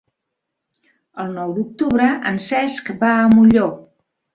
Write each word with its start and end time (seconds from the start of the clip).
El 1.25 1.29
nou 1.35 1.55
d'octubre 1.59 2.11
en 2.33 2.43
Cesc 2.49 2.95
va 3.07 3.17
a 3.23 3.33
Molló. 3.41 3.73